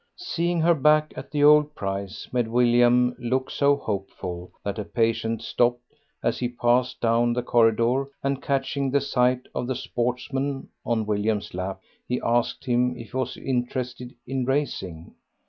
Seeing 0.17 0.61
her 0.61 0.73
back 0.73 1.13
at 1.15 1.29
the 1.29 1.43
old 1.43 1.75
price 1.75 2.27
made 2.33 2.47
William 2.47 3.15
look 3.19 3.51
so 3.51 3.75
hopeful 3.75 4.51
that 4.63 4.79
a 4.79 4.83
patient 4.83 5.43
stopped 5.43 5.93
as 6.23 6.39
he 6.39 6.49
passed 6.49 6.99
down 6.99 7.33
the 7.33 7.43
corridor, 7.43 8.07
and 8.23 8.41
catching 8.41 8.99
sight 8.99 9.41
of 9.53 9.67
the 9.67 9.75
Sportsman 9.75 10.69
on 10.83 11.05
William's 11.05 11.53
lap, 11.53 11.81
he 12.07 12.19
asked 12.23 12.65
him 12.65 12.97
if 12.97 13.11
he 13.11 13.17
was 13.17 13.37
interested 13.37 14.15
in 14.25 14.43
racing. 14.43 15.13